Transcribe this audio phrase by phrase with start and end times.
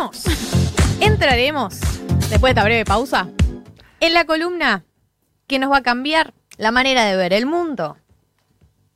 [0.00, 0.24] entraremos,
[1.00, 1.78] entraremos,
[2.30, 3.28] después de esta breve pausa,
[4.00, 4.84] en la columna
[5.46, 7.96] que nos va a cambiar la manera de ver el mundo.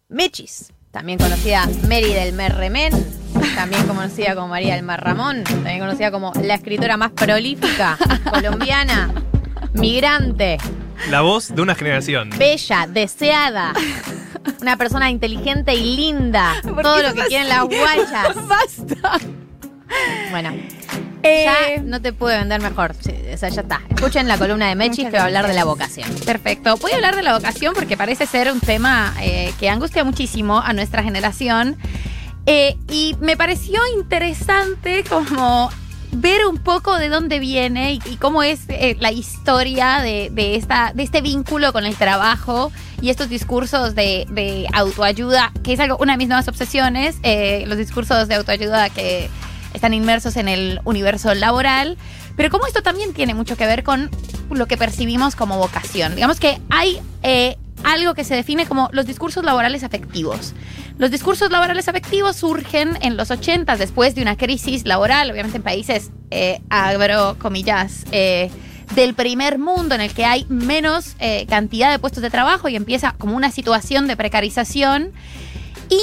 [0.08, 2.92] Mechis, también conocida Mary del Merremen,
[3.54, 7.98] también conocida como María del Mar Ramón, también conocida como la escritora más prolífica
[8.30, 9.12] colombiana,
[9.74, 10.58] migrante,
[11.10, 12.30] La voz de una generación.
[12.38, 13.72] bella, deseada,
[14.60, 17.28] una persona inteligente y linda, ¿Por todo lo que así?
[17.28, 18.34] quieren las guayas.
[18.48, 19.18] Basta.
[20.30, 20.50] Bueno,
[21.24, 22.94] Eh, ya no te pude vender mejor.
[23.00, 23.80] Sí, o sea, ya está.
[23.88, 26.08] Escuchen la columna de Mechis que va a hablar de la vocación.
[26.26, 26.76] Perfecto.
[26.76, 30.60] Voy a hablar de la vocación porque parece ser un tema eh, que angustia muchísimo
[30.60, 31.76] a nuestra generación.
[32.46, 35.70] Eh, y me pareció interesante como
[36.12, 40.56] ver un poco de dónde viene y, y cómo es eh, la historia de, de
[40.56, 45.80] esta, de este vínculo con el trabajo y estos discursos de, de autoayuda, que es
[45.80, 49.28] algo, una de mis nuevas obsesiones, eh, los discursos de autoayuda que
[49.74, 51.98] están inmersos en el universo laboral,
[52.36, 54.10] pero cómo esto también tiene mucho que ver con
[54.50, 56.14] lo que percibimos como vocación.
[56.14, 60.54] Digamos que hay eh, algo que se define como los discursos laborales afectivos.
[60.96, 65.62] Los discursos laborales afectivos surgen en los 80 después de una crisis laboral, obviamente en
[65.62, 68.50] países, eh, abro comillas, eh,
[68.94, 72.76] del primer mundo en el que hay menos eh, cantidad de puestos de trabajo y
[72.76, 75.12] empieza como una situación de precarización.
[75.90, 76.00] Y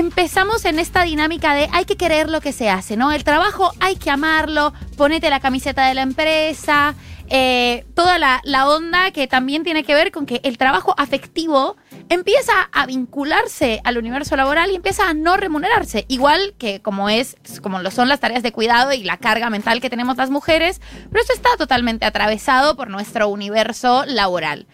[0.00, 3.12] empezamos en esta dinámica de hay que querer lo que se hace, ¿no?
[3.12, 6.94] El trabajo hay que amarlo, ponete la camiseta de la empresa,
[7.28, 11.76] eh, toda la, la onda que también tiene que ver con que el trabajo afectivo
[12.08, 17.36] empieza a vincularse al universo laboral y empieza a no remunerarse, igual que como es,
[17.62, 20.80] como lo son las tareas de cuidado y la carga mental que tenemos las mujeres,
[21.10, 24.66] pero eso está totalmente atravesado por nuestro universo laboral.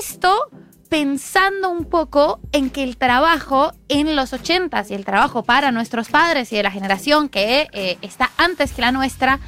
[0.00, 0.50] Esto
[0.86, 6.08] pensando un poco en que el trabajo en los 80s y el trabajo para nuestros
[6.08, 9.40] padres y de la generación que eh, está antes que la nuestra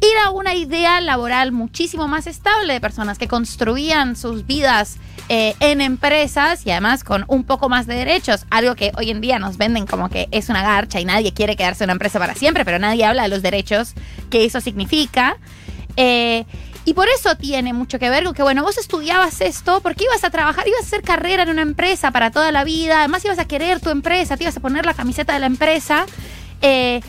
[0.00, 4.98] era una idea laboral muchísimo más estable de personas que construían sus vidas
[5.28, 9.20] eh, en empresas y además con un poco más de derechos, algo que hoy en
[9.20, 12.18] día nos venden como que es una garcha y nadie quiere quedarse en una empresa
[12.18, 13.94] para siempre, pero nadie habla de los derechos
[14.30, 15.38] que eso significa.
[15.96, 16.44] Eh,
[16.86, 20.22] y por eso tiene mucho que ver con que, bueno, vos estudiabas esto porque ibas
[20.22, 23.40] a trabajar, ibas a hacer carrera en una empresa para toda la vida, además ibas
[23.40, 26.06] a querer tu empresa, te ibas a poner la camiseta de la empresa.
[26.62, 27.00] eh,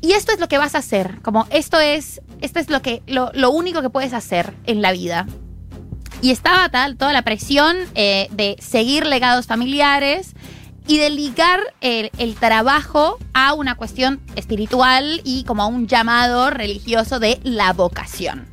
[0.00, 3.02] y esto es lo que vas a hacer, como esto es, esto es lo, que,
[3.06, 5.26] lo, lo único que puedes hacer en la vida.
[6.22, 10.34] Y estaba tal, toda la presión eh, de seguir legados familiares
[10.86, 16.48] y de ligar el, el trabajo a una cuestión espiritual y como a un llamado
[16.50, 18.49] religioso de la vocación.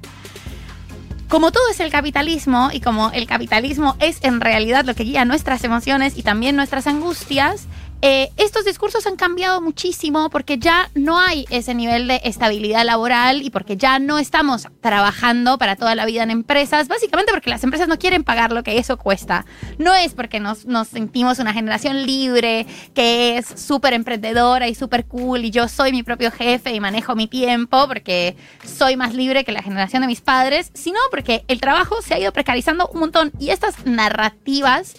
[1.29, 5.25] Como todo es el capitalismo y como el capitalismo es en realidad lo que guía
[5.25, 7.67] nuestras emociones y también nuestras angustias,
[8.02, 13.41] eh, estos discursos han cambiado muchísimo porque ya no hay ese nivel de estabilidad laboral
[13.41, 17.63] y porque ya no estamos trabajando para toda la vida en empresas, básicamente porque las
[17.63, 19.46] empresas no quieren pagar lo que eso cuesta.
[19.80, 25.06] No es porque nos, nos sentimos una generación libre, que es súper emprendedora y súper
[25.06, 29.44] cool y yo soy mi propio jefe y manejo mi tiempo porque soy más libre
[29.44, 33.00] que la generación de mis padres, sino porque el trabajo se ha ido precarizando un
[33.00, 34.94] montón y estas narrativas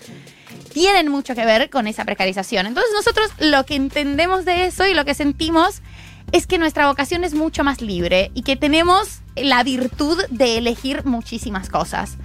[0.78, 2.66] tienen mucho que ver con esa precarización.
[2.66, 5.82] Entonces nosotros lo que entendemos de eso y lo que sentimos
[6.30, 11.04] es que nuestra vocación es mucho más libre y que tenemos la virtud de elegir
[11.04, 12.16] muchísimas cosas.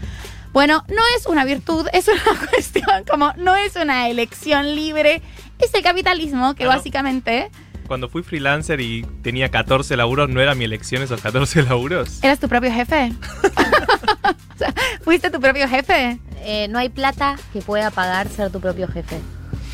[0.51, 2.21] Bueno, no es una virtud, es una
[2.51, 5.23] cuestión como no es una elección libre,
[5.57, 6.77] es el capitalismo que Claro.
[6.77, 7.49] básicamente
[7.87, 12.19] Cuando fui freelancer y tenía 14 laburos, ¿no era mi elección esos 14 laburos?
[12.21, 13.13] eras tu propio jefe.
[14.55, 16.19] O sea, ¿Fuiste tu propio jefe?
[16.41, 19.19] Eh, no hay plata que pueda pagar ser tu propio jefe.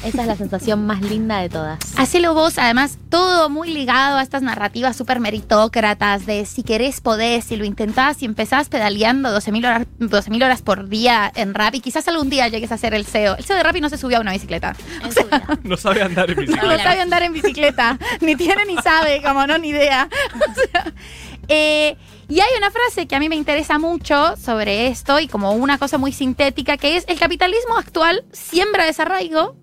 [0.06, 1.78] Esa es la sensación más linda de todas.
[1.98, 7.44] Hacelo vos, además, todo muy ligado a estas narrativas súper meritócratas de si querés podés,
[7.44, 11.82] si lo intentás y empezás pedaleando 12.000 horas, 12.000 horas por día en rap y
[11.82, 13.36] quizás algún día llegues a ser el CEO.
[13.36, 14.74] El CEO de Rappi no se subió a una bicicleta.
[15.64, 16.84] No sabe andar en No bicicleta.
[16.84, 20.08] sabe andar en bicicleta, ni tiene ni sabe, como no, ni idea.
[20.36, 20.94] O sea,
[21.50, 21.98] eh,
[22.30, 25.80] y hay una frase que a mí me interesa mucho sobre esto y como una
[25.80, 29.56] cosa muy sintética que es el capitalismo actual siembra desarraigo.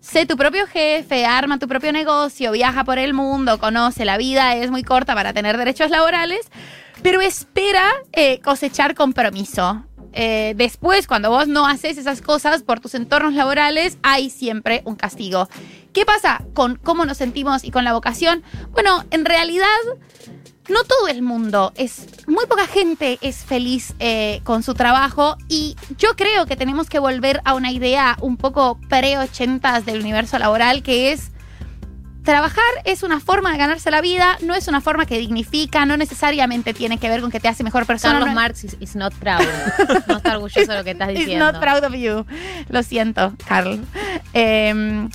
[0.00, 4.56] Sé tu propio jefe, arma tu propio negocio, viaja por el mundo, conoce la vida,
[4.56, 6.48] es muy corta para tener derechos laborales,
[7.02, 9.84] pero espera eh, cosechar compromiso.
[10.14, 14.96] Eh, después, cuando vos no haces esas cosas por tus entornos laborales, hay siempre un
[14.96, 15.50] castigo.
[15.92, 18.42] ¿Qué pasa con cómo nos sentimos y con la vocación?
[18.70, 19.66] Bueno, en realidad
[20.68, 25.76] no todo el mundo es, muy poca gente es feliz eh, con su trabajo y
[25.98, 30.82] yo creo que tenemos que volver a una idea un poco pre-ochentas del universo laboral
[30.82, 31.30] que es
[32.24, 35.96] trabajar es una forma de ganarse la vida, no es una forma que dignifica, no
[35.96, 38.14] necesariamente tiene que ver con que te hace mejor persona.
[38.14, 39.46] Carlos no- Marx is, is not proud.
[40.08, 41.52] No está orgulloso de lo que estás diciendo.
[41.52, 42.26] not proud of you.
[42.68, 43.80] Lo siento, Carl.
[44.34, 45.08] Eh,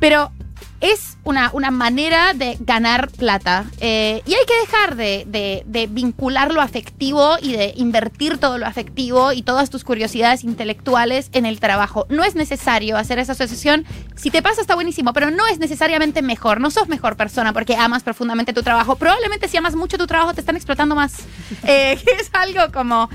[0.00, 0.32] pero
[0.80, 3.64] es una, una manera de ganar plata.
[3.80, 8.66] Eh, y hay que dejar de, de- vincular lo afectivo y de invertir todo lo
[8.66, 12.06] afectivo y todas tus curiosidades intelectuales en el trabajo.
[12.08, 13.84] No es necesario hacer esa asociación.
[14.16, 16.60] Si te pasa está buenísimo, pero no es necesariamente mejor.
[16.60, 18.96] No sos mejor persona porque amas profundamente tu trabajo.
[18.96, 21.14] Probablemente si amas mucho tu trabajo te están explotando más.
[21.64, 23.08] Eh, es algo como...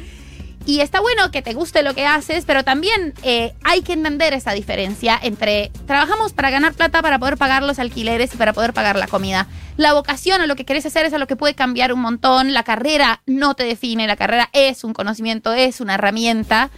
[0.65, 4.33] Y está bueno que te guste lo que haces, pero también eh, hay que entender
[4.33, 8.73] esa diferencia entre trabajamos para ganar plata para poder pagar los alquileres y para poder
[8.73, 9.47] pagar la comida.
[9.75, 12.53] La vocación o lo que querés hacer es a lo que puede cambiar un montón.
[12.53, 16.69] La carrera no te define, la carrera es un conocimiento, es una herramienta.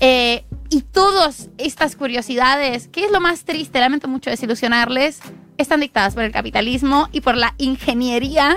[0.00, 5.20] Eh, y todas estas curiosidades, que es lo más triste, lamento mucho desilusionarles,
[5.58, 8.56] están dictadas por el capitalismo y por la ingeniería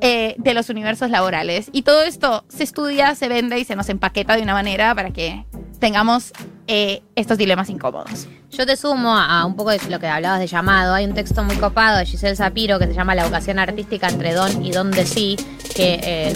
[0.00, 1.68] eh, de los universos laborales.
[1.72, 5.10] Y todo esto se estudia, se vende y se nos empaqueta de una manera para
[5.10, 5.44] que
[5.78, 6.32] tengamos
[6.66, 8.28] eh, estos dilemas incómodos.
[8.50, 10.94] Yo te sumo a un poco de lo que hablabas de llamado.
[10.94, 14.34] Hay un texto muy copado de Giselle Sapiro que se llama La vocación artística entre
[14.34, 15.36] don y don de sí,
[15.74, 16.32] que eh,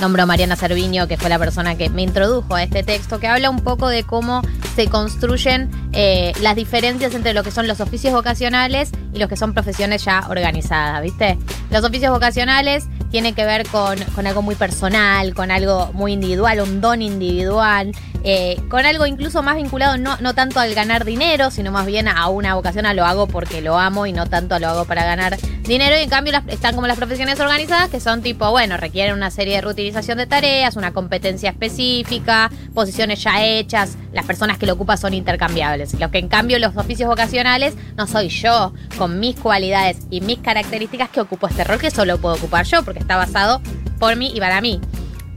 [0.00, 3.26] nombro a Mariana Cerviño, que fue la persona que me introdujo a este texto, que
[3.26, 4.42] habla un poco de cómo
[4.74, 9.36] se construyen eh, las diferencias entre lo que son los oficios vocacionales y los que
[9.36, 11.38] son profesiones ya organizadas, ¿viste?
[11.70, 16.60] Los oficios vocacionales tienen que ver con, con algo muy personal, con algo muy individual,
[16.60, 17.92] un don individual,
[18.24, 22.08] eh, con algo incluso más vinculado no, no tanto al ganar dinero, sino más bien
[22.08, 24.84] a una vocación a lo hago porque lo amo y no tanto a lo hago
[24.86, 25.96] para ganar dinero.
[25.98, 29.56] Y en cambio están como las profesiones organizadas que son tipo, bueno, requieren una serie
[29.56, 34.98] de reutilización de tareas, una competencia específica, posiciones ya hechas, las personas que lo ocupan
[34.98, 35.94] son intercambiables.
[35.98, 40.38] Lo que en cambio los oficios vocacionales no soy yo, con mis cualidades y mis
[40.38, 43.60] características que ocupo este rol que solo puedo ocupar yo porque está basado
[43.98, 44.80] por mí y para mí.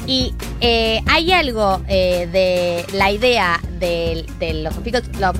[0.06, 5.04] Y eh, hay algo eh, de la idea de, de los oficios.
[5.20, 5.34] lo-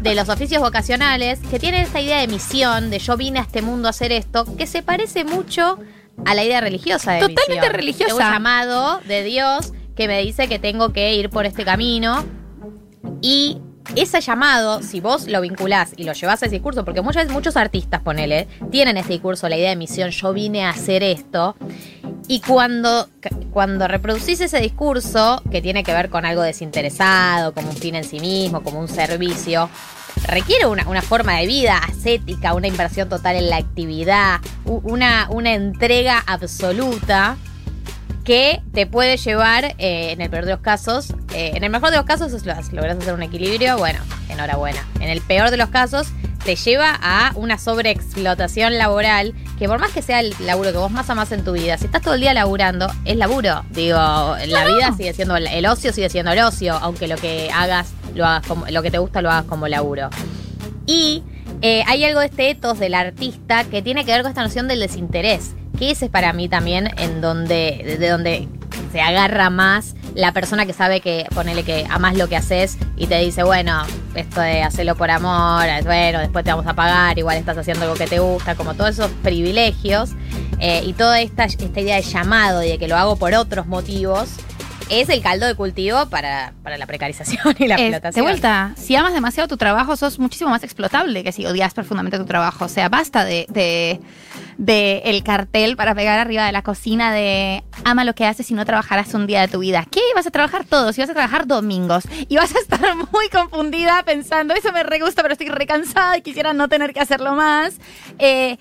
[0.00, 3.62] de los oficios vocacionales que tiene esta idea de misión, de yo vine a este
[3.62, 5.78] mundo a hacer esto, que se parece mucho
[6.24, 7.72] a la idea religiosa de Totalmente misión.
[7.72, 8.14] religiosa.
[8.14, 12.24] De un llamado de Dios que me dice que tengo que ir por este camino
[13.20, 13.58] y
[13.96, 17.56] ese llamado, si vos lo vinculás y lo llevas a ese discurso, porque muchas, muchos
[17.56, 21.56] artistas, ponele, tienen este discurso, la idea de misión, yo vine a hacer esto,
[22.28, 23.08] y cuando,
[23.52, 28.04] cuando reproducís ese discurso, que tiene que ver con algo desinteresado, como un fin en
[28.04, 29.68] sí mismo, como un servicio,
[30.26, 35.52] requiere una, una forma de vida ascética, una inversión total en la actividad, una, una
[35.54, 37.36] entrega absoluta
[38.24, 41.90] que te puede llevar, eh, en el peor de los casos, eh, en el mejor
[41.90, 43.98] de los casos lo- logras hacer un equilibrio, bueno,
[44.30, 44.82] enhorabuena.
[45.00, 46.08] En el peor de los casos
[46.44, 50.90] te lleva a una sobreexplotación laboral que por más que sea el laburo que vos
[50.90, 53.64] más amás en tu vida, si estás todo el día laburando, es laburo.
[53.70, 57.92] Digo, la vida sigue siendo, el, ocio sigue siendo el ocio, aunque lo que hagas,
[58.14, 60.10] lo hagas como, lo que te gusta lo hagas como laburo.
[60.86, 61.22] Y
[61.62, 64.68] eh, hay algo de este ethos del artista que tiene que ver con esta noción
[64.68, 68.48] del desinterés, que ese es para mí también en donde, de donde
[68.92, 73.06] se agarra más la persona que sabe que, ponele que amás lo que haces y
[73.06, 73.82] te dice, bueno,
[74.14, 77.96] esto de hacerlo por amor, bueno, después te vamos a pagar, igual estás haciendo algo
[77.96, 80.10] que te gusta, como todos esos privilegios
[80.60, 83.66] eh, y toda esta, esta idea de llamado y de que lo hago por otros
[83.66, 84.30] motivos.
[84.90, 88.24] Es el caldo de cultivo para, para la precarización y la Es, de explotación.
[88.24, 92.26] vuelta, si amas demasiado tu trabajo, sos muchísimo más explotable que si odias profundamente tu
[92.26, 92.66] trabajo.
[92.66, 93.98] O sea, basta de, de,
[94.58, 98.54] de el cartel para pegar arriba de la cocina de ama lo que haces y
[98.54, 99.86] no trabajarás un día de tu vida.
[99.90, 100.00] ¿Qué?
[100.14, 102.04] Vas a trabajar todos y vas a trabajar domingos.
[102.28, 102.80] Y vas a estar
[103.12, 107.00] muy confundida pensando, eso me re gusta, pero estoy recansada y quisiera no tener que
[107.00, 107.78] hacerlo más.
[108.18, 108.58] Eh,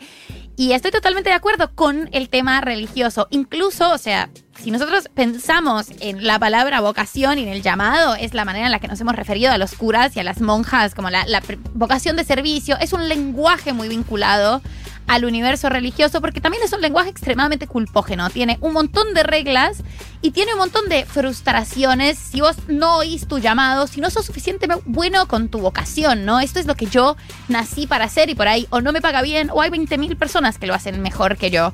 [0.56, 3.28] y estoy totalmente de acuerdo con el tema religioso.
[3.32, 8.36] Incluso, o sea, si nosotros pensamos en la palabra vocación y en el llamado, es
[8.36, 10.94] la manera en la que nos hemos referido a los curas y a las monjas,
[10.94, 11.26] como la,
[11.74, 14.62] vocación de servicio, es un lenguaje muy vinculado
[15.08, 18.30] al universo religioso, porque también es un lenguaje extremadamente culpógeno.
[18.30, 19.84] Tiene un montón de reglas
[20.22, 24.26] y tiene un montón de frustraciones si vos no oís tu llamado, si no sos
[24.26, 26.40] suficientemente bueno con tu vocación, ¿no?
[26.40, 27.18] Esto es lo que yo
[27.48, 30.58] nací para hacer y por ahí o no me paga bien o hay 20.000 personas
[30.58, 31.74] que lo hacen mejor que yo.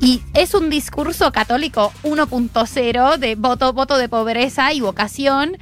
[0.00, 5.58] Y es un discurso católico 1.0 de voto, voto de pobreza y vocación,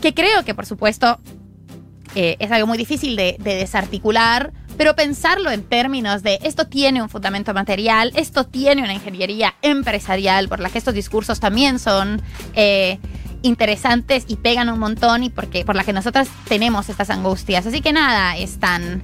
[0.00, 1.20] que creo que, por supuesto,
[2.16, 7.02] eh, es algo muy difícil de, de desarticular, pero pensarlo en términos de esto tiene
[7.02, 12.22] un fundamento material, esto tiene una ingeniería empresarial, por la que estos discursos también son
[12.54, 12.98] eh,
[13.42, 17.66] interesantes y pegan un montón y porque, por la que nosotras tenemos estas angustias.
[17.66, 19.02] Así que nada, es tan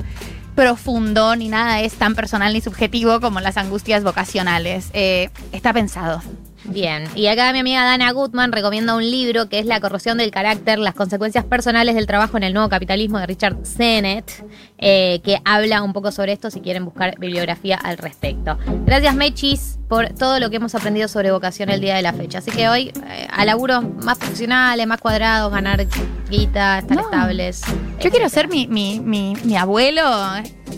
[0.55, 4.91] profundo, ni nada es tan personal ni subjetivo como las angustias vocacionales.
[4.93, 6.23] Eh, está pensado.
[6.65, 10.31] Bien, y acá mi amiga Dana Gutman recomienda un libro que es La corrosión del
[10.31, 14.31] carácter, las consecuencias personales del trabajo en el nuevo capitalismo de Richard Sennett,
[14.79, 18.57] eh, que habla un poco sobre esto si quieren buscar bibliografía al respecto.
[18.87, 22.39] Gracias Mechis por todo lo que hemos aprendido sobre vocación el día de la fecha.
[22.39, 25.85] Así que hoy eh, a laburos más profesionales, más cuadrados, ganar
[26.31, 27.03] guita, estar No.
[27.05, 27.61] estables.
[28.01, 30.03] Yo quiero ser mi, mi, mi, mi abuelo.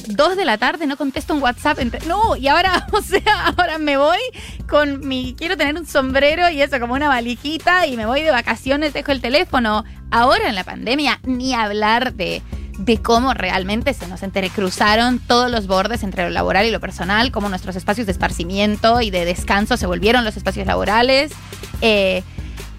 [0.08, 1.78] Dos de la tarde, no contesto un WhatsApp.
[1.80, 4.18] entre- no, y ahora, o sea, ahora me voy
[4.68, 5.34] con mi.
[5.36, 9.12] Quiero tener un sombrero y eso, como una valijita, y me voy de vacaciones, dejo
[9.12, 9.84] el teléfono.
[10.10, 12.42] Ahora en la pandemia, ni hablar de,
[12.78, 17.32] de cómo realmente se nos entrecruzaron todos los bordes entre lo laboral y lo personal,
[17.32, 21.32] cómo nuestros espacios de esparcimiento y de descanso se volvieron los espacios laborales.
[21.80, 22.22] Eh,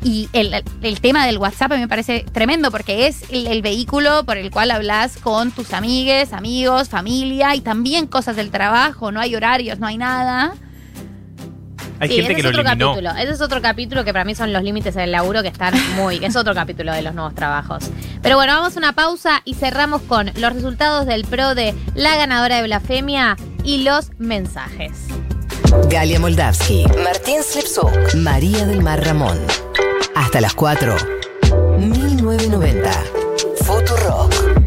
[0.03, 3.61] y el, el tema del WhatsApp a mí me parece tremendo porque es el, el
[3.61, 9.11] vehículo por el cual hablas con tus amigues, amigos, familia y también cosas del trabajo.
[9.11, 10.53] No hay horarios, no hay nada.
[11.99, 12.89] Hay Sí, gente ese que es lo otro eliminó.
[12.91, 13.11] capítulo.
[13.15, 16.23] Ese es otro capítulo que para mí son los límites del laburo que están muy.
[16.23, 17.85] es otro capítulo de los nuevos trabajos.
[18.21, 22.17] Pero bueno, vamos a una pausa y cerramos con los resultados del pro de la
[22.17, 24.91] ganadora de blasfemia y los mensajes.
[25.89, 29.37] Galia Moldavsky, Martín Slipsuk, María del Mar Ramón.
[30.15, 30.95] Hasta las 4.
[31.77, 32.91] 1990.
[33.63, 34.64] Futurock.